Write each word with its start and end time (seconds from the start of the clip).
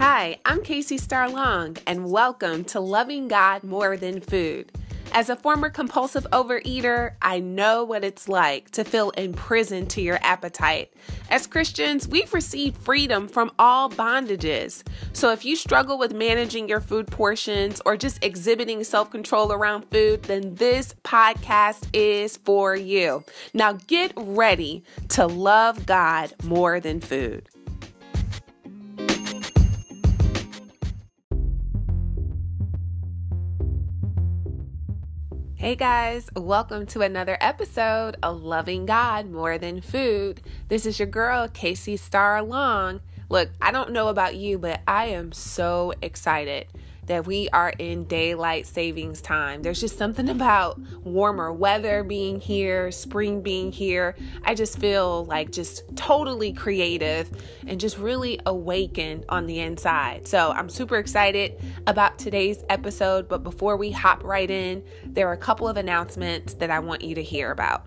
Hi, 0.00 0.38
I'm 0.46 0.62
Casey 0.62 0.96
Starlong, 0.96 1.78
and 1.86 2.10
welcome 2.10 2.64
to 2.64 2.80
Loving 2.80 3.28
God 3.28 3.62
More 3.62 3.98
Than 3.98 4.22
Food. 4.22 4.72
As 5.12 5.28
a 5.28 5.36
former 5.36 5.68
compulsive 5.68 6.26
overeater, 6.32 7.16
I 7.20 7.40
know 7.40 7.84
what 7.84 8.02
it's 8.02 8.26
like 8.26 8.70
to 8.70 8.82
feel 8.82 9.10
imprisoned 9.10 9.90
to 9.90 10.00
your 10.00 10.18
appetite. 10.22 10.90
As 11.28 11.46
Christians, 11.46 12.08
we've 12.08 12.32
received 12.32 12.78
freedom 12.78 13.28
from 13.28 13.52
all 13.58 13.90
bondages. 13.90 14.84
So 15.12 15.32
if 15.32 15.44
you 15.44 15.54
struggle 15.54 15.98
with 15.98 16.14
managing 16.14 16.66
your 16.66 16.80
food 16.80 17.08
portions 17.08 17.82
or 17.84 17.98
just 17.98 18.24
exhibiting 18.24 18.82
self 18.84 19.10
control 19.10 19.52
around 19.52 19.82
food, 19.90 20.22
then 20.22 20.54
this 20.54 20.94
podcast 21.04 21.86
is 21.92 22.38
for 22.38 22.74
you. 22.74 23.22
Now 23.52 23.74
get 23.74 24.14
ready 24.16 24.82
to 25.10 25.26
love 25.26 25.84
God 25.84 26.32
more 26.42 26.80
than 26.80 27.02
food. 27.02 27.50
Hey 35.60 35.76
guys, 35.76 36.26
welcome 36.34 36.86
to 36.86 37.02
another 37.02 37.36
episode 37.38 38.16
of 38.22 38.42
Loving 38.42 38.86
God 38.86 39.30
More 39.30 39.58
Than 39.58 39.82
Food. 39.82 40.40
This 40.68 40.86
is 40.86 40.98
your 40.98 41.06
girl, 41.06 41.48
Casey 41.48 41.98
Starlong. 41.98 43.00
Look, 43.28 43.50
I 43.60 43.70
don't 43.70 43.92
know 43.92 44.08
about 44.08 44.36
you, 44.36 44.56
but 44.56 44.80
I 44.88 45.08
am 45.08 45.32
so 45.32 45.92
excited 46.00 46.66
that 47.10 47.26
we 47.26 47.48
are 47.48 47.72
in 47.80 48.04
daylight 48.04 48.68
savings 48.68 49.20
time. 49.20 49.62
There's 49.62 49.80
just 49.80 49.98
something 49.98 50.28
about 50.28 50.78
warmer 51.02 51.52
weather 51.52 52.04
being 52.04 52.38
here, 52.38 52.92
spring 52.92 53.42
being 53.42 53.72
here. 53.72 54.14
I 54.44 54.54
just 54.54 54.78
feel 54.78 55.24
like 55.24 55.50
just 55.50 55.82
totally 55.96 56.52
creative 56.52 57.28
and 57.66 57.80
just 57.80 57.98
really 57.98 58.38
awakened 58.46 59.24
on 59.28 59.46
the 59.46 59.58
inside. 59.58 60.28
So 60.28 60.52
I'm 60.52 60.68
super 60.68 60.98
excited 60.98 61.60
about 61.88 62.16
today's 62.16 62.62
episode. 62.68 63.28
But 63.28 63.42
before 63.42 63.76
we 63.76 63.90
hop 63.90 64.22
right 64.22 64.48
in, 64.48 64.84
there 65.04 65.26
are 65.26 65.32
a 65.32 65.36
couple 65.36 65.66
of 65.66 65.76
announcements 65.76 66.54
that 66.54 66.70
I 66.70 66.78
want 66.78 67.02
you 67.02 67.16
to 67.16 67.22
hear 67.24 67.50
about. 67.50 67.86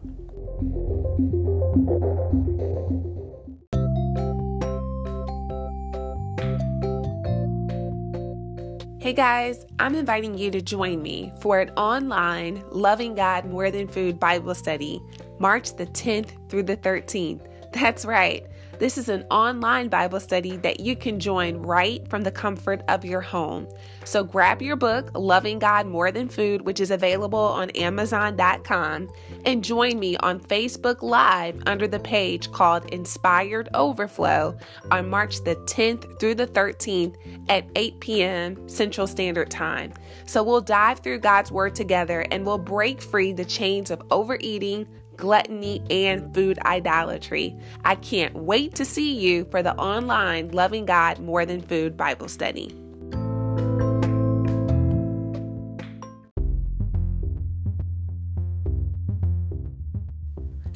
Hey 9.04 9.12
guys, 9.12 9.66
I'm 9.80 9.96
inviting 9.96 10.38
you 10.38 10.50
to 10.52 10.62
join 10.62 11.02
me 11.02 11.34
for 11.42 11.60
an 11.60 11.72
online 11.72 12.64
Loving 12.72 13.16
God 13.16 13.44
More 13.44 13.70
Than 13.70 13.86
Food 13.86 14.18
Bible 14.18 14.56
study, 14.56 15.02
March 15.40 15.76
the 15.76 15.88
10th 15.88 16.50
through 16.50 16.64
the 16.64 16.78
13th. 16.78 17.46
That's 17.74 18.06
right. 18.06 18.48
This 18.80 18.98
is 18.98 19.08
an 19.08 19.24
online 19.30 19.88
Bible 19.88 20.20
study 20.20 20.58
that 20.58 20.80
you 20.80 20.96
can 20.96 21.20
join 21.20 21.58
right 21.58 22.06
from 22.10 22.24
the 22.24 22.32
comfort 22.32 22.82
of 22.88 23.06
your 23.06 23.22
home. 23.22 23.68
So 24.04 24.24
grab 24.24 24.62
your 24.62 24.76
book, 24.76 25.12
Loving 25.14 25.60
God 25.60 25.86
More 25.86 26.12
Than 26.12 26.28
Food, 26.28 26.64
which 26.64 26.80
is 26.80 26.90
available 26.90 27.38
on 27.38 27.70
Amazon.com, 27.72 29.10
and 29.46 29.64
join 29.64 30.00
me 30.00 30.18
on 30.18 30.40
Facebook 30.40 31.04
Live 31.04 31.62
under 31.68 31.88
the 31.88 32.00
page 32.00 32.52
called 32.52 32.92
Inspired 32.92 33.70
Overflow 33.76 34.58
on 34.92 35.10
March 35.10 35.44
the 35.44 35.56
10th 35.56 36.20
through 36.20 36.36
the 36.36 36.48
13th 36.48 37.16
at 37.50 37.66
8 37.76 38.00
p.m. 38.00 38.68
Central 38.68 39.06
Standard 39.06 39.52
Time. 39.52 39.94
So 40.26 40.42
we'll 40.42 40.62
dive 40.62 41.00
through 41.00 41.20
God's 41.20 41.52
Word 41.52 41.76
together 41.76 42.26
and 42.32 42.46
we'll 42.46 42.58
break 42.58 43.02
free 43.02 43.34
the 43.34 43.46
chains 43.46 43.92
of 43.92 44.02
overeating 44.10 44.88
gluttony, 45.18 45.82
and 45.90 46.34
food 46.34 46.60
idolatry. 46.60 47.56
I 47.84 47.96
can't 47.96 48.36
wait 48.36 48.76
to 48.76 48.86
see 48.86 49.14
you 49.14 49.46
for 49.46 49.64
the 49.64 49.76
online 49.76 50.50
Loving 50.50 50.86
God 50.86 51.20
More 51.20 51.46
Than 51.46 51.62
Food 51.62 51.96
Bible 51.98 52.28
study. 52.28 52.76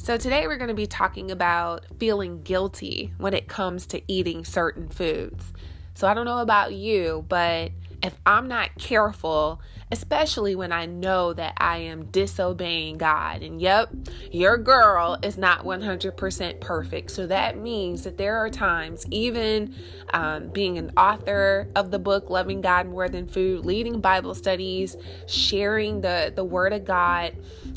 So, 0.08 0.16
today 0.16 0.46
we're 0.46 0.56
going 0.56 0.68
to 0.68 0.74
be 0.74 0.86
talking 0.86 1.30
about 1.30 1.84
feeling 2.00 2.40
guilty 2.42 3.12
when 3.18 3.34
it 3.34 3.46
comes 3.46 3.86
to 3.88 4.00
eating 4.10 4.42
certain 4.42 4.88
foods. 4.88 5.52
So, 5.92 6.08
I 6.08 6.14
don't 6.14 6.24
know 6.24 6.38
about 6.38 6.72
you, 6.72 7.26
but 7.28 7.72
if 8.02 8.14
I'm 8.24 8.48
not 8.48 8.70
careful, 8.78 9.60
especially 9.90 10.54
when 10.54 10.72
I 10.72 10.86
know 10.86 11.32
that 11.32 11.54
I 11.56 11.78
am 11.78 12.06
disobeying 12.06 12.98
God. 12.98 13.42
And 13.42 13.60
yep, 13.60 13.90
your 14.30 14.58
girl 14.58 15.18
is 15.22 15.38
not 15.38 15.64
100% 15.64 16.60
perfect. 16.60 17.10
So 17.10 17.26
that 17.26 17.58
means 17.58 18.04
that 18.04 18.18
there 18.18 18.36
are 18.36 18.50
times, 18.50 19.06
even 19.10 19.74
um, 20.12 20.48
being 20.48 20.78
an 20.78 20.92
author 20.96 21.68
of 21.74 21.90
the 21.90 21.98
book 21.98 22.30
Loving 22.30 22.60
God 22.60 22.88
More 22.88 23.08
Than 23.08 23.26
Food, 23.26 23.64
leading 23.64 24.00
Bible 24.00 24.34
studies, 24.34 24.96
sharing 25.26 26.00
the, 26.00 26.32
the 26.34 26.44
Word 26.44 26.72
of 26.72 26.84
God 26.84 27.34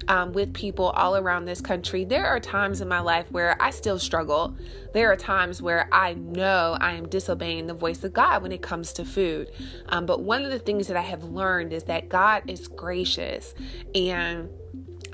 um, 0.08 0.34
with 0.34 0.54
people 0.54 0.90
all 0.92 1.16
around 1.16 1.46
this 1.46 1.62
country, 1.62 2.04
there 2.04 2.26
are 2.26 2.40
times 2.40 2.82
in 2.82 2.88
my 2.88 3.00
life 3.00 3.32
where 3.32 3.56
I 3.62 3.70
still 3.70 4.00
struggle. 4.00 4.56
There 4.94 5.12
are 5.12 5.16
times 5.16 5.62
where 5.62 5.88
I 5.92 6.16
know 6.16 6.78
I 6.80 6.94
am 6.94 7.08
disobeying 7.08 7.68
the 7.68 7.74
voice 7.74 8.04
of 8.04 8.14
God 8.14 8.44
when 8.44 8.52
it 8.52 8.62
comes 8.62 8.94
to 8.94 9.06
food. 9.06 9.52
Um, 9.90 10.06
but 10.06 10.22
one 10.22 10.44
of 10.44 10.52
the 10.52 10.60
things 10.60 10.88
that 10.88 10.98
I 10.98 11.02
have 11.02 11.24
learned 11.24 11.72
is 11.72 11.84
that 11.86 12.01
that 12.02 12.10
God 12.10 12.50
is 12.50 12.68
gracious 12.68 13.54
and 13.94 14.50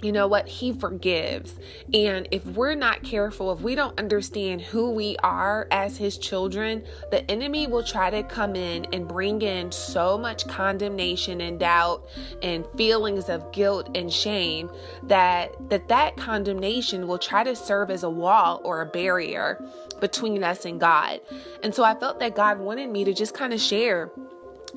you 0.03 0.11
know 0.11 0.27
what? 0.27 0.47
He 0.47 0.73
forgives. 0.73 1.55
And 1.91 2.27
if 2.29 2.45
we're 2.45 2.75
not 2.75 3.01
careful, 3.01 3.51
if 3.51 3.61
we 3.61 3.73
don't 3.73 3.99
understand 3.99 4.61
who 4.61 4.91
we 4.91 5.17
are 5.23 5.67
as 5.71 5.97
His 5.97 6.19
children, 6.19 6.83
the 7.09 7.29
enemy 7.31 7.65
will 7.65 7.83
try 7.83 8.11
to 8.11 8.21
come 8.21 8.55
in 8.55 8.85
and 8.93 9.07
bring 9.07 9.41
in 9.41 9.71
so 9.71 10.15
much 10.15 10.47
condemnation 10.47 11.41
and 11.41 11.59
doubt 11.59 12.07
and 12.43 12.63
feelings 12.77 13.27
of 13.27 13.51
guilt 13.51 13.89
and 13.95 14.13
shame 14.13 14.69
that 15.01 15.51
that, 15.71 15.87
that 15.87 16.15
condemnation 16.15 17.07
will 17.07 17.17
try 17.17 17.43
to 17.43 17.55
serve 17.55 17.89
as 17.89 18.03
a 18.03 18.09
wall 18.09 18.61
or 18.63 18.81
a 18.81 18.85
barrier 18.85 19.59
between 19.99 20.43
us 20.43 20.63
and 20.65 20.79
God. 20.79 21.21
And 21.63 21.73
so 21.73 21.83
I 21.83 21.95
felt 21.95 22.19
that 22.19 22.35
God 22.35 22.59
wanted 22.59 22.91
me 22.91 23.03
to 23.03 23.15
just 23.15 23.33
kind 23.33 23.51
of 23.51 23.59
share 23.59 24.11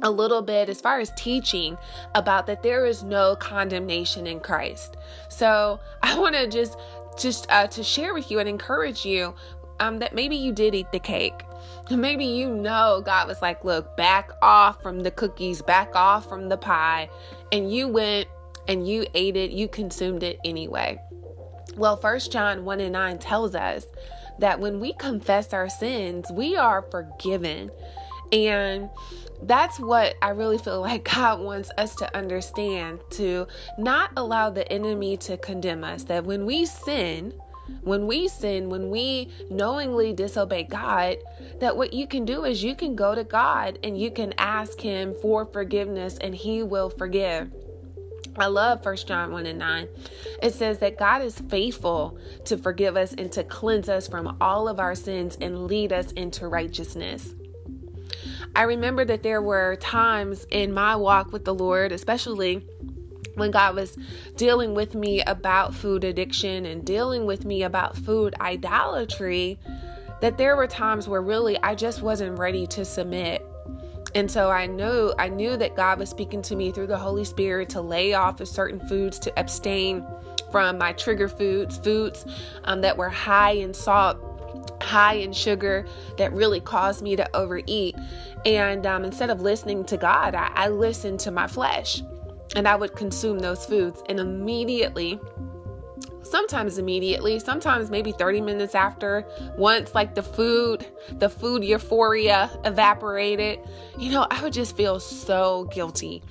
a 0.03 0.11
little 0.11 0.43
bit 0.43 0.69
as 0.69 0.81
far 0.81 1.01
as 1.01 1.11
teaching 1.17 1.77
about 2.15 2.47
that 2.47 2.63
there 2.63 2.87
is 2.87 3.03
no 3.03 3.37
condemnation 3.37 4.27
in 4.27 4.41
Christ. 4.41 4.97
So 5.29 5.81
I 6.03 6.19
want 6.19 6.35
to 6.35 6.47
just 6.47 6.79
just 7.19 7.51
uh, 7.51 7.67
to 7.67 7.83
share 7.83 8.15
with 8.15 8.31
you 8.31 8.39
and 8.39 8.49
encourage 8.49 9.05
you 9.05 9.35
um, 9.81 9.99
that 9.99 10.15
maybe 10.15 10.37
you 10.37 10.53
did 10.53 10.75
eat 10.75 10.91
the 10.93 11.01
cake. 11.01 11.43
Maybe 11.91 12.25
you 12.25 12.49
know 12.49 13.03
God 13.05 13.27
was 13.27 13.43
like, 13.43 13.65
look, 13.65 13.97
back 13.97 14.31
off 14.43 14.81
from 14.81 15.01
the 15.01 15.11
cookies, 15.11 15.61
back 15.61 15.97
off 15.97 16.29
from 16.29 16.49
the 16.49 16.57
pie, 16.57 17.11
and 17.51 17.73
you 17.73 17.89
went 17.89 18.29
and 18.69 18.87
you 18.87 19.07
ate 19.15 19.37
it, 19.37 19.51
you 19.51 19.67
consumed 19.67 20.23
it 20.23 20.39
anyway. 20.45 21.01
Well, 21.77 21.97
First 21.97 22.31
John 22.31 22.65
1 22.65 22.81
and 22.81 22.93
9 22.93 23.19
tells 23.19 23.55
us 23.55 23.87
that 24.39 24.61
when 24.61 24.81
we 24.81 24.93
confess 24.95 25.53
our 25.53 25.69
sins, 25.69 26.31
we 26.33 26.57
are 26.57 26.83
forgiven. 26.83 27.71
And 28.33 28.89
that's 29.43 29.79
what 29.79 30.17
I 30.23 30.31
really 30.31 30.59
feel 30.59 30.81
like 30.91 31.05
God 31.05 31.41
wants 31.41 31.71
us 31.79 31.95
to 31.97 32.17
understand 32.17 33.01
to 33.11 33.47
not 33.79 34.11
allow 34.17 34.51
the 34.51 34.71
enemy 34.71 35.17
to 35.19 35.37
condemn 35.37 35.85
us. 35.85 36.05
That 36.05 36.25
when 36.25 36.45
we 36.45 36.67
sin, 36.67 37.35
when 37.83 38.07
we 38.07 38.29
sin, 38.29 38.69
when 38.69 38.91
we 38.91 39.31
knowingly 39.51 40.13
disobey 40.13 40.65
God, 40.65 41.19
that 41.61 41.77
what 41.77 41.93
you 41.93 42.07
can 42.07 42.25
do 42.25 42.45
is 42.45 42.65
you 42.65 42.75
can 42.75 42.97
go 42.97 43.15
to 43.15 43.25
God 43.25 43.79
and 43.85 43.99
you 43.99 44.11
can 44.11 44.35
ask 44.39 44.81
Him 44.81 45.15
for 45.23 45.45
forgiveness 45.47 46.19
and 46.19 46.35
He 46.35 46.63
will 46.63 46.91
forgive. 46.91 47.51
I 48.37 48.47
love 48.47 48.85
1 48.85 48.97
John 48.97 49.33
1 49.33 49.47
and 49.47 49.59
9. 49.59 49.89
It 50.43 50.55
says 50.55 50.79
that 50.79 50.99
God 50.99 51.23
is 51.23 51.39
faithful 51.39 52.19
to 52.45 52.57
forgive 52.57 52.97
us 52.97 53.13
and 53.13 53.31
to 53.33 53.45
cleanse 53.45 53.89
us 53.89 54.07
from 54.07 54.37
all 54.41 54.69
of 54.69 54.79
our 54.79 54.95
sins 54.95 55.37
and 55.41 55.67
lead 55.67 55.93
us 55.93 56.13
into 56.13 56.49
righteousness. 56.49 57.35
I 58.55 58.63
remember 58.63 59.05
that 59.05 59.23
there 59.23 59.41
were 59.41 59.77
times 59.77 60.47
in 60.51 60.73
my 60.73 60.97
walk 60.97 61.33
with 61.33 61.45
the 61.45 61.55
Lord, 61.55 61.93
especially 61.93 62.67
when 63.35 63.51
God 63.51 63.75
was 63.75 63.97
dealing 64.37 64.75
with 64.75 64.95
me 64.95 65.23
about 65.23 65.75
food 65.75 66.05
addiction 66.05 66.67
and 66.67 66.85
dealing 66.85 67.27
with 67.27 67.45
me 67.45 67.63
about 67.63 67.97
food 67.97 68.35
idolatry, 68.41 69.59
that 70.21 70.37
there 70.37 70.57
were 70.57 70.67
times 70.67 71.09
where 71.09 71.23
really 71.23 71.59
I 71.63 71.75
just 71.75 72.03
wasn't 72.03 72.39
ready 72.39 72.67
to 72.69 72.85
submit. 72.85 73.47
And 74.15 74.29
so 74.29 74.51
I 74.51 74.67
knew 74.67 75.15
I 75.19 75.29
knew 75.29 75.57
that 75.57 75.77
God 75.77 75.99
was 75.99 76.11
speaking 76.11 76.43
to 76.43 76.57
me 76.57 76.73
through 76.73 76.89
the 76.89 76.99
Holy 76.99 77.25
Spirit 77.25 77.69
to 77.71 77.81
lay 77.81 78.15
off 78.15 78.41
of 78.41 78.49
certain 78.49 78.81
foods, 78.89 79.21
to 79.21 79.39
abstain 79.39 80.05
from 80.51 80.79
my 80.79 80.93
trigger 80.95 81.29
foods, 81.29 81.79
foods 81.79 82.27
um, 82.65 82.81
that 82.81 82.97
were 82.97 83.09
high 83.09 83.53
in 83.53 83.73
salt 83.73 84.19
high 84.91 85.15
in 85.15 85.33
sugar 85.33 85.87
that 86.19 86.33
really 86.33 86.61
caused 86.61 87.01
me 87.01 87.15
to 87.15 87.37
overeat. 87.37 87.95
And 88.45 88.85
um, 88.87 89.05
instead 89.05 89.31
of 89.31 89.41
listening 89.41 89.85
to 89.85 89.97
God, 89.97 90.35
I, 90.35 90.51
I 90.55 90.69
listened 90.69 91.21
to 91.21 91.31
my 91.31 91.47
flesh 91.47 92.03
and 92.57 92.67
I 92.67 92.75
would 92.75 92.97
consume 92.97 93.39
those 93.39 93.65
foods. 93.65 94.03
And 94.09 94.19
immediately, 94.19 95.21
sometimes 96.23 96.79
immediately, 96.79 97.39
sometimes 97.39 97.89
maybe 97.89 98.11
30 98.11 98.41
minutes 98.41 98.75
after, 98.75 99.25
once 99.57 99.95
like 99.95 100.17
the 100.17 100.25
food, 100.25 100.85
the 101.13 101.29
food 101.29 101.63
euphoria 101.63 102.51
evaporated, 102.65 103.61
you 103.97 104.11
know, 104.11 104.27
I 104.29 104.43
would 104.43 104.53
just 104.53 104.77
feel 104.77 104.99
so 104.99 105.69
guilty. 105.73 106.23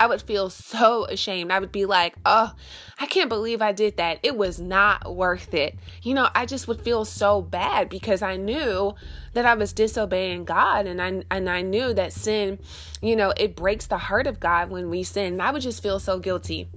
I 0.00 0.06
would 0.06 0.22
feel 0.22 0.50
so 0.50 1.06
ashamed. 1.06 1.50
I 1.50 1.58
would 1.58 1.72
be 1.72 1.84
like, 1.84 2.16
oh, 2.24 2.52
I 2.98 3.06
can't 3.06 3.28
believe 3.28 3.60
I 3.60 3.72
did 3.72 3.96
that. 3.96 4.20
It 4.22 4.36
was 4.36 4.60
not 4.60 5.14
worth 5.14 5.54
it. 5.54 5.78
You 6.02 6.14
know, 6.14 6.28
I 6.34 6.46
just 6.46 6.68
would 6.68 6.80
feel 6.80 7.04
so 7.04 7.42
bad 7.42 7.88
because 7.88 8.22
I 8.22 8.36
knew 8.36 8.94
that 9.32 9.46
I 9.46 9.54
was 9.54 9.72
disobeying 9.72 10.44
God 10.44 10.86
and 10.86 11.02
I 11.02 11.22
and 11.30 11.48
I 11.50 11.62
knew 11.62 11.92
that 11.94 12.12
sin, 12.12 12.58
you 13.02 13.16
know, 13.16 13.32
it 13.36 13.56
breaks 13.56 13.86
the 13.86 13.98
heart 13.98 14.26
of 14.26 14.40
God 14.40 14.70
when 14.70 14.90
we 14.90 15.02
sin. 15.02 15.40
I 15.40 15.50
would 15.50 15.62
just 15.62 15.82
feel 15.82 15.98
so 15.98 16.18
guilty. 16.18 16.68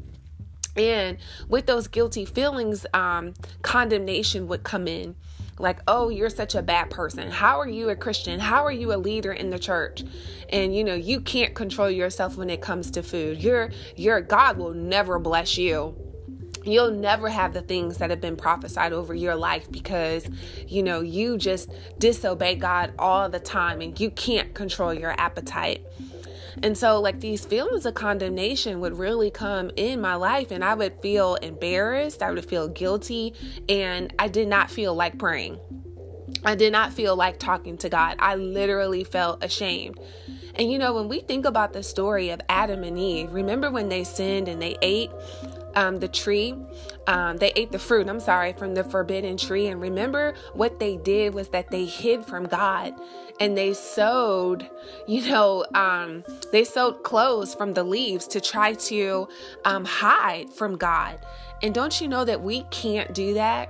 And 0.76 1.18
with 1.50 1.66
those 1.66 1.88
guilty 1.88 2.26
feelings, 2.26 2.86
um, 2.94 3.34
condemnation 3.62 4.48
would 4.48 4.64
come 4.64 4.88
in. 4.88 5.16
Like, 5.62 5.80
oh, 5.88 6.10
you're 6.10 6.30
such 6.30 6.56
a 6.56 6.62
bad 6.62 6.90
person. 6.90 7.30
How 7.30 7.60
are 7.60 7.70
you 7.70 7.90
a 7.90 7.96
Christian? 7.96 8.40
How 8.40 8.66
are 8.66 8.72
you 8.72 8.94
a 8.94 8.98
leader 8.98 9.32
in 9.32 9.50
the 9.50 9.60
church? 9.60 10.04
And 10.50 10.76
you 10.76 10.84
know, 10.84 10.96
you 10.96 11.22
can't 11.22 11.54
control 11.54 11.90
yourself 11.90 12.38
when 12.38 12.50
it 12.50 12.62
comes 12.62 12.92
to 12.92 13.04
food. 13.04 13.42
Your 13.42 13.72
your 13.96 14.22
God 14.22 14.58
will 14.58 14.74
never 14.74 15.20
bless 15.20 15.58
you 15.58 15.96
you'll 16.64 16.92
never 16.92 17.30
have 17.30 17.54
the 17.54 17.62
things 17.62 17.98
that 17.98 18.10
have 18.10 18.22
been 18.22 18.36
prophesied 18.36 18.94
over 18.94 19.14
your 19.14 19.36
life 19.36 19.72
because 19.72 20.28
you 20.68 20.84
know 20.84 21.02
you 21.02 21.38
just 21.38 21.72
disobey 21.98 22.56
God 22.56 22.94
all 23.00 23.30
the 23.30 23.40
time 23.40 23.82
and 23.82 24.00
you 24.00 24.12
can't 24.12 24.54
control 24.54 24.94
your 24.94 25.12
appetite. 25.20 25.86
And 26.64 26.78
so, 26.78 27.00
like, 27.00 27.20
these 27.20 27.46
feelings 27.46 27.86
of 27.86 27.94
condemnation 27.94 28.80
would 28.80 28.98
really 28.98 29.32
come 29.32 29.72
in 29.76 30.02
my 30.02 30.16
life, 30.16 30.52
and 30.52 30.64
I 30.64 30.74
would 30.74 31.02
feel 31.02 31.36
embarrassed, 31.36 32.22
I 32.22 32.32
would 32.32 32.46
feel 32.46 32.68
guilty, 32.68 33.34
and 33.70 34.14
I 34.20 34.28
did 34.28 34.48
not 34.48 34.70
feel 34.70 34.94
like 34.94 35.18
praying. 35.18 35.60
I 36.44 36.56
did 36.56 36.72
not 36.72 36.94
feel 36.94 37.16
like 37.16 37.40
talking 37.40 37.78
to 37.80 37.90
God. 37.90 38.16
I 38.20 38.36
literally 38.36 39.04
felt 39.04 39.44
ashamed. 39.44 40.00
And 40.56 40.72
you 40.72 40.78
know, 40.78 40.94
when 40.94 41.08
we 41.08 41.20
think 41.20 41.46
about 41.46 41.74
the 41.74 41.84
story 41.84 42.30
of 42.30 42.42
Adam 42.50 42.84
and 42.84 42.98
Eve, 42.98 43.32
remember 43.32 43.72
when 43.72 43.90
they 43.90 44.04
sinned 44.04 44.48
and 44.48 44.62
they 44.62 44.76
ate? 44.82 45.12
Um, 45.76 45.98
the 45.98 46.08
tree. 46.08 46.56
Um, 47.08 47.38
they 47.38 47.52
ate 47.56 47.72
the 47.72 47.80
fruit, 47.80 48.08
I'm 48.08 48.20
sorry, 48.20 48.54
from 48.54 48.74
the 48.74 48.84
forbidden 48.84 49.38
tree. 49.38 49.68
And 49.68 49.82
remember 49.82 50.36
what 50.54 50.80
they 50.80 50.98
did 50.98 51.34
was 51.34 51.50
that 51.50 51.70
they 51.72 51.86
hid 51.86 52.26
from 52.26 52.46
God 52.46 52.94
and 53.40 53.58
they 53.58 53.74
sewed, 53.74 54.70
you 55.08 55.28
know, 55.30 55.66
um, 55.74 56.24
they 56.52 56.64
sewed 56.64 57.04
clothes 57.04 57.56
from 57.56 57.74
the 57.74 57.84
leaves 57.84 58.28
to 58.28 58.42
try 58.42 58.74
to 58.74 59.28
um, 59.66 59.86
hide 59.86 60.50
from 60.52 60.78
God. 60.78 61.20
And 61.64 61.74
don't 61.74 62.00
you 62.02 62.08
know 62.08 62.26
that 62.26 62.42
we 62.42 62.64
can't 62.72 63.14
do 63.14 63.34
that? 63.36 63.70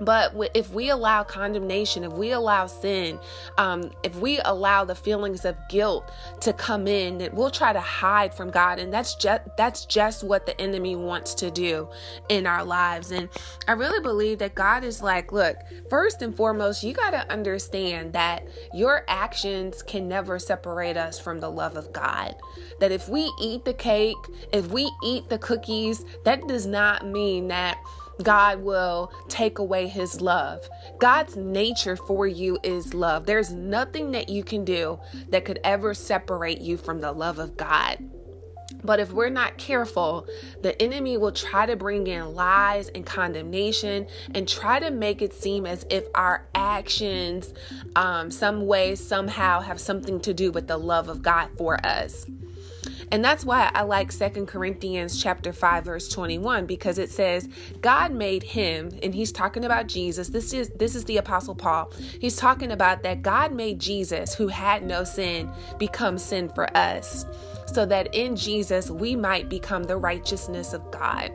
But 0.00 0.34
if 0.54 0.70
we 0.72 0.90
allow 0.90 1.22
condemnation, 1.22 2.04
if 2.04 2.12
we 2.12 2.32
allow 2.32 2.66
sin, 2.66 3.18
um, 3.58 3.90
if 4.02 4.16
we 4.16 4.40
allow 4.44 4.84
the 4.84 4.94
feelings 4.94 5.44
of 5.44 5.56
guilt 5.68 6.10
to 6.40 6.52
come 6.52 6.88
in, 6.88 7.18
that 7.18 7.34
we'll 7.34 7.50
try 7.50 7.72
to 7.72 7.80
hide 7.80 8.34
from 8.34 8.50
God, 8.50 8.78
and 8.78 8.92
that's 8.92 9.14
just 9.14 9.42
that's 9.56 9.86
just 9.86 10.24
what 10.24 10.46
the 10.46 10.60
enemy 10.60 10.96
wants 10.96 11.34
to 11.34 11.50
do 11.50 11.88
in 12.28 12.46
our 12.46 12.64
lives. 12.64 13.12
And 13.12 13.28
I 13.68 13.72
really 13.72 14.00
believe 14.00 14.38
that 14.38 14.54
God 14.54 14.84
is 14.84 15.02
like, 15.02 15.32
look, 15.32 15.56
first 15.88 16.22
and 16.22 16.36
foremost, 16.36 16.82
you 16.82 16.92
got 16.92 17.10
to 17.10 17.30
understand 17.32 18.12
that 18.14 18.48
your 18.72 19.04
actions 19.08 19.82
can 19.82 20.08
never 20.08 20.38
separate 20.38 20.96
us 20.96 21.18
from 21.18 21.40
the 21.40 21.50
love 21.50 21.76
of 21.76 21.92
God. 21.92 22.34
That 22.80 22.90
if 22.90 23.08
we 23.08 23.32
eat 23.40 23.64
the 23.64 23.74
cake, 23.74 24.16
if 24.52 24.68
we 24.68 24.90
eat 25.04 25.28
the 25.28 25.38
cookies, 25.38 26.04
that 26.24 26.46
does 26.48 26.66
not 26.66 27.06
mean 27.06 27.48
that 27.48 27.78
God 28.22 28.60
will 28.60 29.12
take 29.28 29.58
away 29.58 29.88
his 29.88 30.20
love. 30.20 30.68
God's 30.98 31.36
nature 31.36 31.96
for 31.96 32.26
you 32.26 32.58
is 32.62 32.94
love. 32.94 33.26
There's 33.26 33.52
nothing 33.52 34.12
that 34.12 34.28
you 34.28 34.44
can 34.44 34.64
do 34.64 35.00
that 35.28 35.44
could 35.44 35.60
ever 35.64 35.94
separate 35.94 36.60
you 36.60 36.76
from 36.76 37.00
the 37.00 37.12
love 37.12 37.38
of 37.38 37.56
God. 37.56 37.98
But 38.82 39.00
if 39.00 39.12
we're 39.12 39.30
not 39.30 39.56
careful, 39.56 40.26
the 40.62 40.80
enemy 40.80 41.16
will 41.16 41.32
try 41.32 41.64
to 41.64 41.74
bring 41.74 42.06
in 42.06 42.34
lies 42.34 42.88
and 42.88 43.04
condemnation 43.04 44.06
and 44.34 44.46
try 44.46 44.78
to 44.78 44.90
make 44.90 45.22
it 45.22 45.32
seem 45.32 45.64
as 45.64 45.86
if 45.90 46.04
our 46.14 46.46
actions, 46.54 47.54
um, 47.96 48.30
some 48.30 48.66
way, 48.66 48.94
somehow, 48.94 49.60
have 49.60 49.80
something 49.80 50.20
to 50.20 50.34
do 50.34 50.52
with 50.52 50.68
the 50.68 50.76
love 50.76 51.08
of 51.08 51.22
God 51.22 51.48
for 51.56 51.84
us. 51.84 52.26
And 53.14 53.24
that's 53.24 53.44
why 53.44 53.70
I 53.72 53.82
like 53.82 54.10
Second 54.10 54.46
Corinthians 54.46 55.22
chapter 55.22 55.52
5 55.52 55.84
verse 55.84 56.08
21 56.08 56.66
because 56.66 56.98
it 56.98 57.12
says 57.12 57.48
God 57.80 58.10
made 58.10 58.42
him 58.42 58.90
and 59.04 59.14
he's 59.14 59.30
talking 59.30 59.64
about 59.64 59.86
Jesus. 59.86 60.30
This 60.30 60.52
is 60.52 60.70
this 60.70 60.96
is 60.96 61.04
the 61.04 61.18
apostle 61.18 61.54
Paul. 61.54 61.92
He's 62.20 62.34
talking 62.34 62.72
about 62.72 63.04
that 63.04 63.22
God 63.22 63.52
made 63.52 63.78
Jesus 63.78 64.34
who 64.34 64.48
had 64.48 64.84
no 64.84 65.04
sin 65.04 65.48
become 65.78 66.18
sin 66.18 66.48
for 66.56 66.76
us 66.76 67.24
so 67.66 67.86
that 67.86 68.12
in 68.16 68.34
Jesus 68.34 68.90
we 68.90 69.14
might 69.14 69.48
become 69.48 69.84
the 69.84 69.96
righteousness 69.96 70.72
of 70.72 70.90
God. 70.90 71.30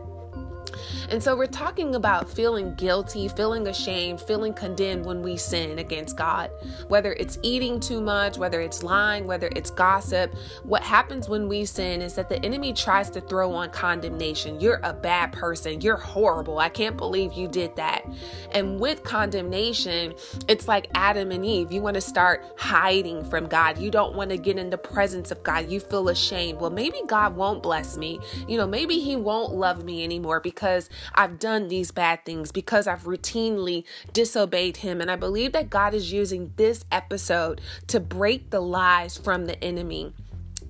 And 1.09 1.21
so 1.21 1.35
we're 1.35 1.47
talking 1.47 1.95
about 1.95 2.29
feeling 2.29 2.75
guilty, 2.75 3.27
feeling 3.27 3.67
ashamed, 3.67 4.21
feeling 4.21 4.53
condemned 4.53 5.05
when 5.05 5.21
we 5.21 5.37
sin 5.37 5.79
against 5.79 6.17
God. 6.17 6.51
Whether 6.87 7.13
it's 7.13 7.39
eating 7.43 7.79
too 7.79 8.01
much, 8.01 8.37
whether 8.37 8.61
it's 8.61 8.83
lying, 8.83 9.27
whether 9.27 9.49
it's 9.55 9.71
gossip, 9.71 10.33
what 10.63 10.83
happens 10.83 11.29
when 11.29 11.47
we 11.47 11.65
sin 11.65 12.01
is 12.01 12.13
that 12.15 12.29
the 12.29 12.43
enemy 12.45 12.73
tries 12.73 13.09
to 13.11 13.21
throw 13.21 13.53
on 13.53 13.69
condemnation. 13.71 14.59
You're 14.59 14.79
a 14.83 14.93
bad 14.93 15.31
person. 15.31 15.81
You're 15.81 15.97
horrible. 15.97 16.59
I 16.59 16.69
can't 16.69 16.97
believe 16.97 17.33
you 17.33 17.47
did 17.47 17.75
that. 17.75 18.05
And 18.51 18.79
with 18.79 19.03
condemnation, 19.03 20.13
it's 20.47 20.67
like 20.67 20.87
Adam 20.95 21.31
and 21.31 21.45
Eve. 21.45 21.71
You 21.71 21.81
want 21.81 21.95
to 21.95 22.01
start 22.01 22.43
hiding 22.57 23.23
from 23.25 23.47
God. 23.47 23.77
You 23.77 23.91
don't 23.91 24.15
want 24.15 24.29
to 24.31 24.37
get 24.37 24.57
in 24.57 24.69
the 24.69 24.77
presence 24.77 25.31
of 25.31 25.43
God. 25.43 25.69
You 25.69 25.79
feel 25.79 26.09
ashamed. 26.09 26.59
Well, 26.59 26.69
maybe 26.69 27.01
God 27.07 27.35
won't 27.35 27.63
bless 27.63 27.97
me. 27.97 28.19
You 28.47 28.57
know, 28.57 28.67
maybe 28.67 28.99
He 28.99 29.15
won't 29.15 29.53
love 29.53 29.83
me 29.83 30.03
anymore 30.03 30.39
because 30.39 30.68
I've 31.15 31.39
done 31.39 31.67
these 31.67 31.91
bad 31.91 32.25
things, 32.25 32.51
because 32.51 32.87
I've 32.87 33.03
routinely 33.03 33.83
disobeyed 34.13 34.77
Him. 34.77 35.01
And 35.01 35.09
I 35.09 35.15
believe 35.15 35.51
that 35.53 35.69
God 35.69 35.93
is 35.93 36.11
using 36.11 36.53
this 36.55 36.85
episode 36.91 37.61
to 37.87 37.99
break 37.99 38.49
the 38.49 38.61
lies 38.61 39.17
from 39.17 39.45
the 39.45 39.61
enemy 39.63 40.13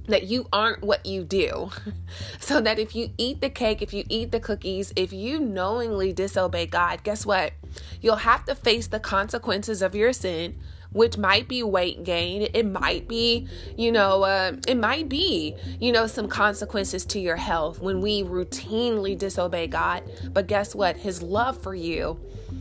that 0.09 0.23
you 0.23 0.47
aren't 0.51 0.81
what 0.81 1.05
you 1.05 1.23
do. 1.23 1.69
so 2.39 2.59
that 2.61 2.79
if 2.79 2.95
you 2.95 3.11
eat 3.17 3.41
the 3.41 3.49
cake, 3.49 3.81
if 3.81 3.93
you 3.93 4.03
eat 4.09 4.31
the 4.31 4.39
cookies, 4.39 4.91
if 4.95 5.13
you 5.13 5.39
knowingly 5.39 6.13
disobey 6.13 6.65
God, 6.65 7.03
guess 7.03 7.25
what? 7.25 7.53
You'll 8.01 8.17
have 8.17 8.45
to 8.45 8.55
face 8.55 8.87
the 8.87 8.99
consequences 8.99 9.81
of 9.81 9.95
your 9.95 10.13
sin 10.13 10.59
which 10.91 11.17
might 11.17 11.47
be 11.47 11.63
weight 11.63 12.03
gain. 12.03 12.49
It 12.53 12.65
might 12.65 13.07
be, 13.07 13.47
you 13.77 13.91
know, 13.91 14.23
uh, 14.23 14.53
it 14.67 14.75
might 14.75 15.09
be, 15.09 15.55
you 15.79 15.91
know, 15.91 16.07
some 16.07 16.27
consequences 16.27 17.05
to 17.07 17.19
your 17.19 17.35
health 17.35 17.79
when 17.79 18.01
we 18.01 18.23
routinely 18.23 19.17
disobey 19.17 19.67
God. 19.67 20.03
But 20.31 20.47
guess 20.47 20.73
what? 20.73 20.97
His 20.97 21.21
love 21.21 21.61
for 21.61 21.75
you 21.75 22.19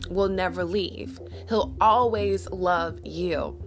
will 0.09 0.29
never 0.29 0.63
leave, 0.63 1.19
He'll 1.47 1.75
always 1.81 2.49
love 2.49 2.99
you. 3.03 3.57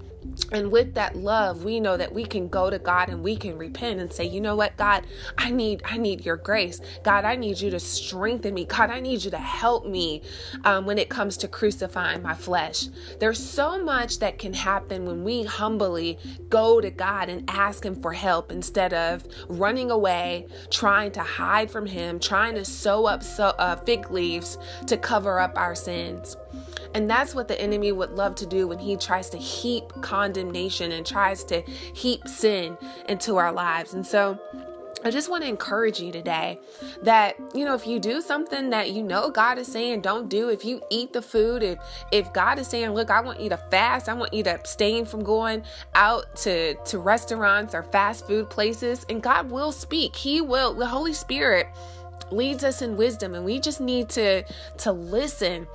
And 0.52 0.70
with 0.70 0.94
that 0.94 1.16
love, 1.16 1.64
we 1.64 1.80
know 1.80 1.96
that 1.96 2.12
we 2.12 2.24
can 2.24 2.48
go 2.48 2.70
to 2.70 2.78
God 2.78 3.08
and 3.08 3.22
we 3.22 3.36
can 3.36 3.58
repent 3.58 4.00
and 4.00 4.12
say, 4.12 4.24
"You 4.24 4.40
know 4.40 4.54
what, 4.54 4.76
God, 4.76 5.06
I 5.38 5.50
need 5.50 5.82
I 5.84 5.96
need 5.96 6.24
your 6.24 6.36
grace. 6.36 6.80
God, 7.02 7.24
I 7.24 7.36
need 7.36 7.60
you 7.60 7.70
to 7.70 7.80
strengthen 7.80 8.54
me. 8.54 8.64
God, 8.64 8.90
I 8.90 9.00
need 9.00 9.24
you 9.24 9.30
to 9.30 9.38
help 9.38 9.86
me 9.86 10.22
um, 10.64 10.86
when 10.86 10.98
it 10.98 11.08
comes 11.08 11.36
to 11.38 11.48
crucifying 11.48 12.22
my 12.22 12.34
flesh." 12.34 12.88
There's 13.18 13.42
so 13.42 13.82
much 13.82 14.18
that 14.20 14.38
can 14.38 14.54
happen 14.54 15.06
when 15.06 15.24
we 15.24 15.44
humbly 15.44 16.18
go 16.48 16.80
to 16.80 16.90
God 16.90 17.28
and 17.28 17.48
ask 17.48 17.84
him 17.84 18.00
for 18.00 18.12
help 18.12 18.52
instead 18.52 18.92
of 18.92 19.24
running 19.48 19.90
away, 19.90 20.46
trying 20.70 21.12
to 21.12 21.20
hide 21.20 21.70
from 21.70 21.86
him, 21.86 22.18
trying 22.18 22.54
to 22.54 22.64
sew 22.64 23.06
up 23.06 23.22
so, 23.22 23.46
uh, 23.58 23.76
fig 23.76 24.10
leaves 24.10 24.58
to 24.86 24.96
cover 24.96 25.38
up 25.38 25.56
our 25.56 25.74
sins. 25.74 26.36
And 26.94 27.08
that's 27.08 27.34
what 27.34 27.48
the 27.48 27.60
enemy 27.60 27.92
would 27.92 28.10
love 28.10 28.34
to 28.36 28.46
do 28.46 28.68
when 28.68 28.78
he 28.78 28.96
tries 28.96 29.30
to 29.30 29.38
heap 29.38 29.84
condemnation 30.02 30.92
and 30.92 31.06
tries 31.06 31.44
to 31.44 31.62
heap 31.62 32.28
sin 32.28 32.76
into 33.08 33.36
our 33.36 33.52
lives. 33.52 33.94
And 33.94 34.06
so, 34.06 34.38
I 35.04 35.10
just 35.10 35.28
want 35.28 35.42
to 35.42 35.48
encourage 35.48 36.00
you 36.00 36.12
today 36.12 36.60
that 37.02 37.36
you 37.54 37.64
know 37.64 37.74
if 37.74 37.86
you 37.86 37.98
do 37.98 38.20
something 38.20 38.70
that 38.70 38.92
you 38.92 39.02
know 39.02 39.30
God 39.30 39.58
is 39.58 39.66
saying 39.66 40.00
don't 40.00 40.28
do 40.28 40.48
if 40.48 40.64
you 40.64 40.80
eat 40.90 41.12
the 41.12 41.22
food 41.22 41.62
if 41.62 41.78
if 42.12 42.32
God 42.32 42.58
is 42.58 42.68
saying 42.68 42.90
look 42.90 43.10
I 43.10 43.20
want 43.20 43.40
you 43.40 43.48
to 43.48 43.56
fast 43.56 44.08
I 44.08 44.14
want 44.14 44.32
you 44.32 44.44
to 44.44 44.54
abstain 44.54 45.04
from 45.04 45.24
going 45.24 45.64
out 45.94 46.36
to 46.36 46.74
to 46.74 46.98
restaurants 46.98 47.74
or 47.74 47.82
fast 47.82 48.26
food 48.26 48.48
places 48.48 49.04
and 49.08 49.22
God 49.22 49.50
will 49.50 49.72
speak 49.72 50.14
he 50.14 50.40
will 50.40 50.72
the 50.74 50.86
Holy 50.86 51.14
Spirit 51.14 51.66
leads 52.30 52.62
us 52.62 52.80
in 52.80 52.96
wisdom 52.96 53.34
and 53.34 53.44
we 53.44 53.58
just 53.58 53.80
need 53.80 54.08
to 54.10 54.44
to 54.78 54.92
listen 54.92 55.66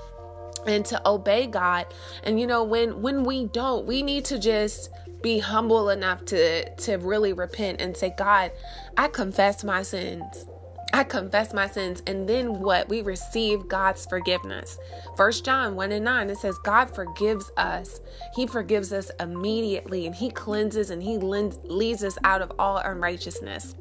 and 0.68 0.86
to 0.86 1.10
obey 1.10 1.48
God. 1.48 1.86
And 2.24 2.40
you 2.40 2.48
know, 2.48 2.64
when 2.64 3.02
when 3.02 3.24
we 3.24 3.46
don't, 3.46 3.86
we 3.86 4.04
need 4.04 4.26
to 4.26 4.40
just 4.40 4.90
be 5.22 5.40
humble 5.40 5.90
enough 5.90 6.26
to 6.26 6.70
to 6.76 6.98
really 6.98 7.34
repent 7.34 7.82
and 7.82 7.96
say, 7.96 8.14
God, 8.18 8.52
I 8.98 9.08
confess 9.08 9.64
my 9.64 9.84
sins. 9.84 10.46
I 10.94 11.04
confess 11.04 11.54
my 11.54 11.68
sins, 11.68 12.02
and 12.08 12.28
then 12.30 12.62
what? 12.62 12.88
We 12.88 13.02
receive 13.02 13.68
God's 13.68 14.06
forgiveness. 14.06 14.78
First 15.18 15.44
John 15.44 15.76
1 15.76 15.92
and 15.92 16.06
9, 16.06 16.30
it 16.30 16.38
says, 16.38 16.58
God 16.64 16.86
forgives 16.96 17.52
us. 17.58 18.00
He 18.34 18.48
forgives 18.48 18.94
us 18.94 19.12
immediately, 19.20 20.06
and 20.06 20.16
He 20.16 20.32
cleanses 20.32 20.90
and 20.90 21.04
He 21.04 21.18
leads 21.18 22.04
us 22.04 22.18
out 22.24 22.42
of 22.42 22.54
all 22.58 22.78
unrighteousness. 22.78 23.76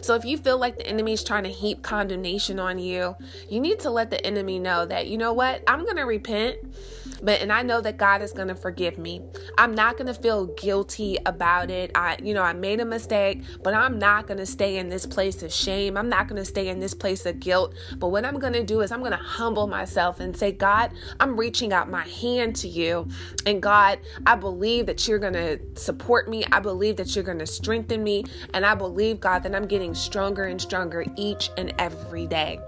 So 0.00 0.14
if 0.14 0.24
you 0.24 0.38
feel 0.38 0.58
like 0.58 0.76
the 0.78 0.86
enemy 0.86 1.12
is 1.12 1.24
trying 1.24 1.44
to 1.44 1.50
heap 1.50 1.82
condemnation 1.82 2.58
on 2.58 2.78
you, 2.78 3.16
you 3.48 3.60
need 3.60 3.80
to 3.80 3.90
let 3.90 4.10
the 4.10 4.24
enemy 4.24 4.58
know 4.58 4.86
that, 4.86 5.08
you 5.08 5.18
know 5.18 5.32
what, 5.32 5.62
I'm 5.66 5.84
going 5.84 5.96
to 5.96 6.04
repent. 6.04 6.56
But 7.22 7.40
and 7.40 7.52
I 7.52 7.62
know 7.62 7.80
that 7.80 7.96
God 7.96 8.22
is 8.22 8.32
going 8.32 8.48
to 8.48 8.54
forgive 8.54 8.98
me. 8.98 9.22
I'm 9.58 9.74
not 9.74 9.96
going 9.96 10.06
to 10.06 10.14
feel 10.14 10.46
guilty 10.46 11.18
about 11.26 11.70
it. 11.70 11.90
I 11.94 12.16
you 12.22 12.34
know, 12.34 12.42
I 12.42 12.52
made 12.52 12.80
a 12.80 12.84
mistake, 12.84 13.42
but 13.62 13.74
I'm 13.74 13.98
not 13.98 14.26
going 14.26 14.38
to 14.38 14.46
stay 14.46 14.78
in 14.78 14.88
this 14.88 15.06
place 15.06 15.42
of 15.42 15.52
shame. 15.52 15.96
I'm 15.96 16.08
not 16.08 16.28
going 16.28 16.40
to 16.40 16.44
stay 16.44 16.68
in 16.68 16.80
this 16.80 16.94
place 16.94 17.26
of 17.26 17.40
guilt. 17.40 17.74
But 17.98 18.08
what 18.08 18.24
I'm 18.24 18.38
going 18.38 18.52
to 18.54 18.64
do 18.64 18.80
is 18.80 18.92
I'm 18.92 19.00
going 19.00 19.12
to 19.12 19.16
humble 19.16 19.66
myself 19.66 20.20
and 20.20 20.36
say, 20.36 20.52
"God, 20.52 20.92
I'm 21.18 21.38
reaching 21.38 21.72
out 21.72 21.90
my 21.90 22.06
hand 22.06 22.56
to 22.56 22.68
you. 22.68 23.08
And 23.46 23.62
God, 23.62 23.98
I 24.26 24.36
believe 24.36 24.86
that 24.86 25.06
you're 25.06 25.18
going 25.18 25.34
to 25.34 25.58
support 25.74 26.28
me. 26.28 26.44
I 26.52 26.60
believe 26.60 26.96
that 26.96 27.14
you're 27.14 27.24
going 27.24 27.38
to 27.38 27.46
strengthen 27.46 28.02
me, 28.02 28.24
and 28.54 28.64
I 28.64 28.74
believe 28.74 29.20
God 29.20 29.42
that 29.42 29.54
I'm 29.54 29.66
getting 29.66 29.94
stronger 29.94 30.44
and 30.44 30.60
stronger 30.60 31.04
each 31.16 31.50
and 31.56 31.74
every 31.78 32.26
day." 32.26 32.58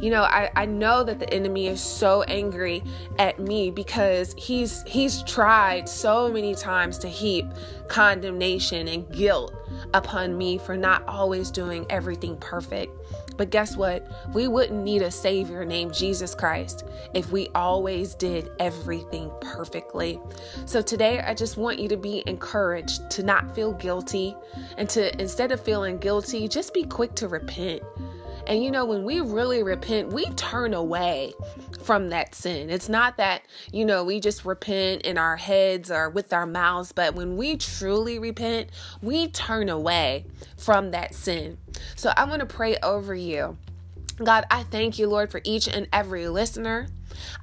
You 0.00 0.10
know 0.10 0.22
I, 0.22 0.50
I 0.56 0.66
know 0.66 1.04
that 1.04 1.18
the 1.18 1.32
enemy 1.32 1.66
is 1.66 1.80
so 1.80 2.22
angry 2.22 2.82
at 3.18 3.38
me 3.38 3.70
because 3.70 4.34
he's 4.36 4.82
he's 4.84 5.22
tried 5.24 5.88
so 5.88 6.30
many 6.30 6.54
times 6.54 6.98
to 6.98 7.08
heap 7.08 7.46
condemnation 7.88 8.88
and 8.88 9.10
guilt 9.10 9.54
upon 9.94 10.36
me 10.36 10.58
for 10.58 10.76
not 10.76 11.06
always 11.06 11.50
doing 11.50 11.86
everything 11.90 12.36
perfect 12.38 12.92
but 13.38 13.50
guess 13.50 13.76
what? 13.76 14.04
We 14.34 14.48
wouldn't 14.48 14.82
need 14.82 15.00
a 15.00 15.10
Savior 15.10 15.64
named 15.64 15.94
Jesus 15.94 16.34
Christ 16.34 16.84
if 17.14 17.30
we 17.30 17.48
always 17.54 18.14
did 18.14 18.50
everything 18.58 19.30
perfectly. 19.40 20.20
So 20.66 20.82
today, 20.82 21.20
I 21.20 21.34
just 21.34 21.56
want 21.56 21.78
you 21.78 21.88
to 21.88 21.96
be 21.96 22.24
encouraged 22.26 23.08
to 23.12 23.22
not 23.22 23.54
feel 23.54 23.72
guilty 23.72 24.36
and 24.76 24.90
to 24.90 25.18
instead 25.20 25.52
of 25.52 25.60
feeling 25.60 25.98
guilty, 25.98 26.48
just 26.48 26.74
be 26.74 26.82
quick 26.82 27.14
to 27.14 27.28
repent. 27.28 27.82
And 28.48 28.64
you 28.64 28.70
know, 28.70 28.86
when 28.86 29.04
we 29.04 29.20
really 29.20 29.62
repent, 29.62 30.10
we 30.10 30.24
turn 30.30 30.72
away 30.72 31.34
from 31.82 32.08
that 32.08 32.34
sin. 32.34 32.70
It's 32.70 32.88
not 32.88 33.18
that, 33.18 33.42
you 33.72 33.84
know, 33.84 34.02
we 34.04 34.20
just 34.20 34.46
repent 34.46 35.02
in 35.02 35.18
our 35.18 35.36
heads 35.36 35.90
or 35.90 36.08
with 36.08 36.32
our 36.32 36.46
mouths, 36.46 36.92
but 36.92 37.14
when 37.14 37.36
we 37.36 37.58
truly 37.58 38.18
repent, 38.18 38.70
we 39.02 39.28
turn 39.28 39.68
away 39.68 40.24
from 40.56 40.92
that 40.92 41.14
sin. 41.14 41.58
So 41.94 42.10
I 42.16 42.24
want 42.24 42.40
to 42.40 42.46
pray 42.46 42.78
over 42.82 43.14
you. 43.14 43.58
God, 44.16 44.46
I 44.50 44.62
thank 44.64 44.98
you, 44.98 45.08
Lord, 45.08 45.30
for 45.30 45.42
each 45.44 45.68
and 45.68 45.86
every 45.92 46.26
listener. 46.26 46.88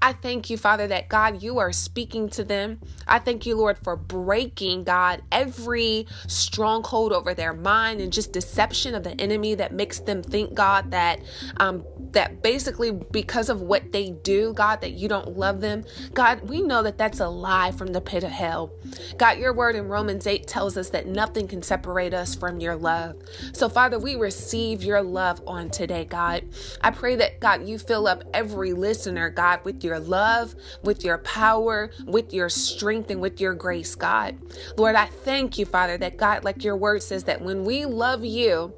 I 0.02 0.14
thank 0.14 0.50
you, 0.50 0.58
Father, 0.58 0.88
that 0.88 1.10
God, 1.10 1.42
you 1.42 1.60
are 1.60 1.72
speaking 1.72 2.30
to 2.30 2.44
them. 2.44 2.80
I 3.08 3.20
thank 3.20 3.46
you, 3.46 3.56
Lord, 3.56 3.78
for 3.78 3.96
breaking, 3.96 4.84
God, 4.84 5.22
every 5.32 6.08
stronghold 6.28 7.14
over 7.14 7.34
their 7.34 7.54
mind 7.54 8.02
and 8.02 8.12
just 8.12 8.34
deception 8.34 8.96
of 8.96 9.04
the 9.04 9.20
enemy 9.20 9.56
that 9.56 9.74
makes 9.74 10.00
them 10.00 10.24
think, 10.24 10.54
God, 10.54 10.92
that 10.92 11.20
um, 11.58 11.84
that 12.12 12.42
basically 12.42 12.92
because 12.92 13.50
of 13.50 13.62
what 13.62 13.92
they 13.92 14.12
do, 14.12 14.54
God, 14.54 14.82
that 14.82 14.94
you 14.94 15.08
don't 15.10 15.38
love 15.38 15.62
them. 15.62 15.84
God, 16.14 16.50
we 16.50 16.62
know 16.62 16.82
that 16.84 16.98
that's 16.98 17.20
a 17.20 17.28
lie 17.28 17.72
from 17.72 17.88
the 17.88 18.02
pit 18.02 18.24
of 18.24 18.32
hell. 18.32 18.72
God, 19.18 19.38
your 19.38 19.54
word 19.54 19.76
in 19.76 19.88
Romans 19.90 20.26
8 20.26 20.48
tells 20.48 20.78
us 20.78 20.90
that 20.92 21.08
nothing 21.08 21.48
can 21.48 21.62
separate 21.62 22.14
us 22.14 22.34
from 22.34 22.60
your 22.60 22.76
love. 22.76 23.18
So, 23.54 23.68
Father, 23.68 24.00
we 24.00 24.16
receive 24.16 24.84
your 24.84 25.02
love 25.02 25.42
on 25.46 25.70
today, 25.70 26.06
God. 26.06 26.44
I 26.82 26.92
pray 26.92 27.16
that, 27.18 27.40
God, 27.42 27.68
you 27.68 27.78
fill 27.78 28.08
up 28.08 28.24
every 28.34 28.74
listener, 28.74 29.30
God, 29.30 29.62
with 29.66 29.84
your 29.84 30.00
love, 30.00 30.56
with 30.84 31.04
your 31.04 31.18
power, 31.20 31.92
with 32.06 32.34
your 32.34 32.50
strength, 32.50 33.10
and 33.10 33.20
with 33.20 33.42
your 33.42 33.54
grace, 33.54 33.96
God. 33.96 34.38
Lord, 34.78 34.96
I 34.96 35.06
thank 35.06 35.58
you, 35.58 35.66
Father, 35.66 35.98
that 35.98 36.18
God, 36.18 36.44
like 36.44 36.64
your 36.64 36.78
word 36.78 37.04
says, 37.04 37.26
that 37.26 37.42
when 37.42 37.66
we 37.66 37.86
love 37.86 38.24
you, 38.24 38.74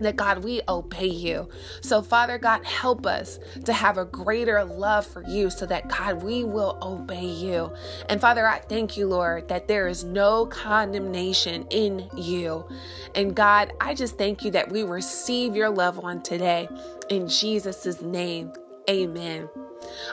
that 0.00 0.16
God, 0.16 0.44
we 0.44 0.60
obey 0.68 1.06
you. 1.06 1.48
So, 1.80 2.02
Father 2.02 2.38
God, 2.38 2.64
help 2.64 3.06
us 3.06 3.38
to 3.64 3.72
have 3.72 3.98
a 3.98 4.04
greater 4.04 4.64
love 4.64 5.06
for 5.06 5.22
you 5.26 5.50
so 5.50 5.66
that 5.66 5.88
God, 5.88 6.22
we 6.22 6.44
will 6.44 6.78
obey 6.82 7.24
you. 7.24 7.72
And 8.08 8.20
Father, 8.20 8.46
I 8.46 8.58
thank 8.58 8.96
you, 8.96 9.06
Lord, 9.06 9.48
that 9.48 9.68
there 9.68 9.88
is 9.88 10.04
no 10.04 10.46
condemnation 10.46 11.66
in 11.70 12.08
you. 12.16 12.66
And 13.14 13.34
God, 13.34 13.72
I 13.80 13.94
just 13.94 14.18
thank 14.18 14.44
you 14.44 14.50
that 14.52 14.70
we 14.70 14.82
receive 14.82 15.56
your 15.56 15.70
love 15.70 15.98
on 16.04 16.22
today. 16.22 16.68
In 17.08 17.28
Jesus' 17.28 18.00
name, 18.02 18.52
amen. 18.90 19.48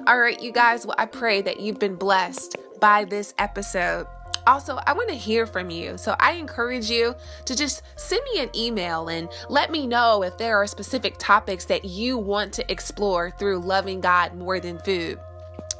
All 0.08 0.20
right, 0.20 0.41
you 0.41 0.51
guys, 0.51 0.86
well, 0.86 0.96
I 0.98 1.05
pray 1.05 1.41
that 1.41 1.60
you've 1.60 1.79
been 1.79 1.96
blessed 1.96 2.58
by 2.79 3.05
this 3.05 3.34
episode. 3.38 4.08
Also, 4.46 4.77
I 4.86 4.93
want 4.93 5.10
to 5.10 5.15
hear 5.15 5.46
from 5.46 5.70
you. 5.70 5.98
So 5.98 6.15
I 6.20 6.34
encourage 6.34 6.89
you 6.89 7.15
to 7.46 7.55
just 7.55 7.82
send 7.96 8.22
me 8.34 8.41
an 8.41 8.50
email 8.55 9.08
and 9.08 9.29
let 9.50 9.72
me 9.72 9.88
know 9.88 10.24
if 10.24 10.38
there 10.38 10.58
are 10.58 10.67
specific 10.67 11.15
topics 11.17 11.65
that 11.65 11.86
you 11.86 12.17
want 12.17 12.51
to 12.53 12.72
explore 12.72 13.32
through 13.32 13.60
loving 13.60 14.01
God 14.01 14.36
more 14.36 14.60
than 14.60 14.79
food. 14.79 15.20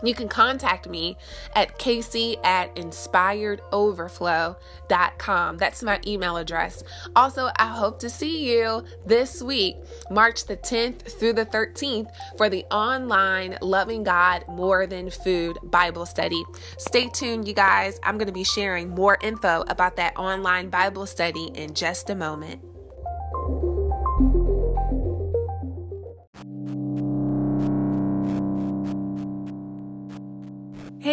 You 0.04 0.14
can 0.14 0.28
contact 0.28 0.90
me 0.90 1.18
at 1.56 1.80
casey 1.80 2.36
at 2.44 2.76
inspiredoverflow.com. 2.76 5.58
That's 5.58 5.84
my 5.84 6.00
email 6.06 6.38
address. 6.38 6.84
Also, 7.16 7.50
I 7.58 7.68
hope 7.68 8.00
to 8.00 8.10
see 8.10 8.54
you 8.54 8.84
this 9.06 9.42
week, 9.42 9.78
March 10.12 10.44
the 10.46 10.58
10th 10.58 11.18
through 11.18 11.32
the 11.34 11.46
13th, 11.46 12.12
for 12.38 12.50
the 12.50 12.66
online 12.66 13.58
Loving 13.62 14.04
God 14.04 14.44
More 14.48 14.86
Than 14.86 15.10
Food 15.10 15.58
Bible 15.64 16.06
study. 16.06 16.44
Stay 16.78 17.08
tuned, 17.08 17.48
you 17.48 17.54
guys. 17.54 17.98
I'm 18.04 18.18
going 18.18 18.28
to 18.28 18.34
be 18.34 18.44
sharing 18.44 18.90
more 18.90 19.18
info 19.22 19.64
about 19.68 19.96
that 19.96 20.18
online 20.18 20.70
Bible 20.70 21.06
study 21.06 21.46
in 21.56 21.74
just 21.74 22.10
a 22.10 22.16
moment. 22.16 22.73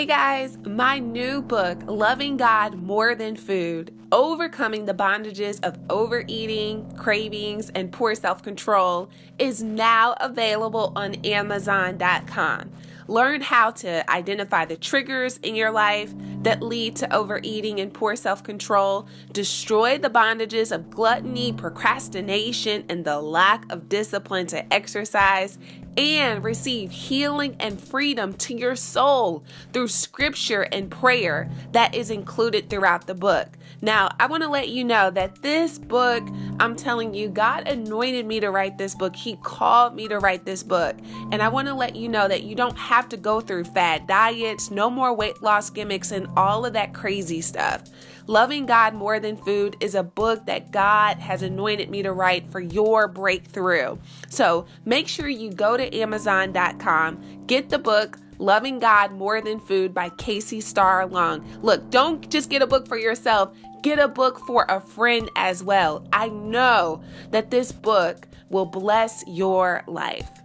Hey 0.01 0.07
guys, 0.07 0.57
my 0.65 0.99
new 0.99 1.43
book, 1.43 1.79
Loving 1.85 2.39
God 2.39 2.77
More 2.77 3.15
Than 3.15 3.37
Food 3.37 3.95
Overcoming 4.11 4.87
the 4.87 4.95
Bondages 4.95 5.63
of 5.63 5.79
Overeating, 5.91 6.97
Cravings, 6.97 7.69
and 7.75 7.93
Poor 7.93 8.15
Self 8.15 8.43
Control, 8.43 9.11
is 9.39 9.63
now 9.63 10.15
available 10.19 10.95
on 10.97 11.17
Amazon.com. 11.17 12.71
Learn 13.09 13.43
how 13.43 13.73
to 13.73 14.11
identify 14.11 14.65
the 14.65 14.79
triggers 14.79 15.37
in 15.43 15.55
your 15.55 15.71
life 15.71 16.15
that 16.43 16.63
lead 16.63 16.97
to 16.97 17.15
overeating 17.15 17.81
and 17.81 17.93
poor 17.93 18.17
self 18.17 18.43
control, 18.43 19.07
destroy 19.33 19.99
the 19.99 20.11
bondages 20.11 20.73
of 20.73 20.91
gluttony, 20.91 21.53
procrastination, 21.53 22.85
and 22.89 23.05
the 23.05 23.21
lack 23.21 23.71
of 23.71 23.89
discipline 23.89 24.47
to 24.49 24.73
exercise, 24.73 25.59
and 25.97 26.45
receive 26.45 26.91
healing 26.91 27.57
and 27.59 27.81
freedom 27.81 28.33
to 28.33 28.55
your 28.55 28.77
soul 28.77 29.45
through 29.73 29.89
scripture 29.89 30.63
and 30.73 30.91
prayer 30.91 31.51
that 31.73 31.95
is 31.95 32.11
included 32.11 32.71
throughout 32.71 33.07
the 33.07 33.15
book. 33.15 33.49
Now, 33.83 34.11
I 34.21 34.27
want 34.27 34.43
to 34.43 34.49
let 34.49 34.69
you 34.69 34.85
know 34.85 35.11
that 35.11 35.41
this 35.43 35.79
book, 35.79 36.23
I'm 36.59 36.77
telling 36.77 37.15
you, 37.15 37.29
God 37.29 37.67
anointed 37.67 38.27
me 38.27 38.39
to 38.41 38.51
write 38.51 38.77
this 38.77 38.95
book. 38.95 39.17
He 39.17 39.37
called 39.37 39.95
me 39.95 40.07
to 40.09 40.19
write 40.19 40.45
this 40.45 40.63
book. 40.63 40.97
And 41.33 41.43
I 41.43 41.49
want 41.49 41.69
to 41.69 41.75
let 41.75 41.97
you 41.97 42.09
know 42.09 42.29
that 42.29 42.43
you 42.43 42.55
don't 42.55 42.77
have 42.77 43.09
to 43.09 43.17
go 43.17 43.41
through 43.41 43.65
fad 43.65 44.07
diets, 44.07 44.71
no 44.71 44.91
more 44.91 45.15
weight 45.15 45.43
loss 45.43 45.71
gimmicks, 45.71 46.13
and 46.13 46.29
all 46.37 46.65
of 46.67 46.73
that 46.75 46.95
crazy 46.95 47.41
stuff. 47.41 47.85
Loving 48.27 48.67
God 48.67 48.95
More 48.95 49.19
Than 49.19 49.37
Food 49.37 49.77
is 49.81 49.95
a 49.95 50.03
book 50.03 50.47
that 50.47 50.71
God 50.71 51.19
has 51.19 51.43
anointed 51.43 51.91
me 51.91 52.03
to 52.03 52.13
write 52.13 52.51
for 52.51 52.61
your 52.61 53.09
breakthrough. 53.09 53.99
So 54.29 54.67
make 54.85 55.09
sure 55.09 55.29
you 55.29 55.53
go 55.53 55.77
to 55.77 55.97
Amazon.com, 55.97 57.45
get 57.47 57.71
the 57.71 57.79
book. 57.79 58.19
Loving 58.39 58.79
God 58.79 59.13
More 59.13 59.43
Than 59.43 59.61
Food 59.61 59.93
by 59.93 60.09
Casey 60.09 60.61
Starlong. 60.61 61.45
Look, 61.63 61.91
don't 61.91 62.27
just 62.31 62.49
get 62.49 62.63
a 62.63 62.67
book 62.67 62.89
for 62.89 62.97
yourself, 62.97 63.55
get 63.83 63.99
a 63.99 64.09
book 64.09 64.39
for 64.47 64.65
a 64.71 64.81
friend 64.81 65.29
as 65.37 65.63
well. 65.63 66.07
I 66.11 66.31
know 66.31 67.03
that 67.33 67.51
this 67.51 67.71
book 67.71 68.27
will 68.49 68.65
bless 68.65 69.23
your 69.27 69.85
life. 69.87 70.40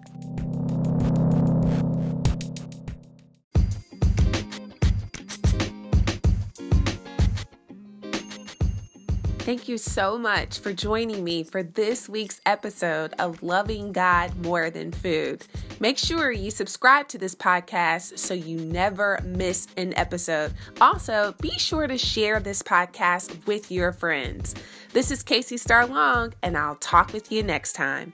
Thank 9.46 9.68
you 9.68 9.78
so 9.78 10.18
much 10.18 10.58
for 10.58 10.74
joining 10.74 11.24
me 11.24 11.44
for 11.44 11.62
this 11.62 12.10
week's 12.10 12.42
episode 12.48 13.14
of 13.20 13.44
Loving 13.44 13.92
God 13.92 14.36
More 14.44 14.72
Than 14.72 14.92
Food. 14.92 15.46
Make 15.80 16.00
sure 16.00 16.32
you 16.32 16.50
subscribe 16.50 17.08
to 17.10 17.20
this 17.20 17.36
podcast 17.36 18.18
so 18.18 18.34
you 18.34 18.58
never 18.58 19.20
miss 19.24 19.68
an 19.78 19.94
episode. 19.98 20.52
Also, 20.82 21.36
be 21.42 21.52
sure 21.60 21.86
to 21.86 21.96
share 21.96 22.40
this 22.40 22.64
podcast 22.64 23.46
with 23.46 23.70
your 23.70 23.92
friends. 23.92 24.56
This 24.94 25.12
is 25.12 25.22
Casey 25.22 25.58
Starlong, 25.58 26.34
and 26.42 26.58
I'll 26.58 26.78
talk 26.78 27.14
with 27.14 27.32
you 27.32 27.44
next 27.44 27.74
time. 27.74 28.14